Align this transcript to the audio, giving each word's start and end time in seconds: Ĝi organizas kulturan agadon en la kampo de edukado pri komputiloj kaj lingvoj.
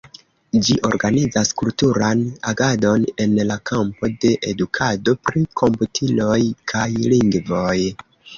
Ĝi 0.67 0.75
organizas 0.87 1.51
kulturan 1.61 2.23
agadon 2.51 3.05
en 3.25 3.35
la 3.51 3.59
kampo 3.73 4.11
de 4.25 4.33
edukado 4.53 5.15
pri 5.29 5.45
komputiloj 5.63 6.41
kaj 6.75 6.89
lingvoj. 7.15 7.77